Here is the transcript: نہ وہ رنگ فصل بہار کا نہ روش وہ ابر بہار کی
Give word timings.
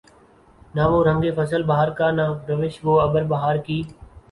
نہ 0.75 0.83
وہ 0.91 1.03
رنگ 1.05 1.23
فصل 1.35 1.63
بہار 1.63 1.89
کا 1.97 2.09
نہ 2.11 2.25
روش 2.49 2.79
وہ 2.83 2.99
ابر 3.01 3.23
بہار 3.27 3.55
کی 3.65 3.81